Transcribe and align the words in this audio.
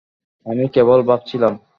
আমি 0.45 0.63
কেবল 0.73 0.99
ভাবছিলাম। 1.07 1.53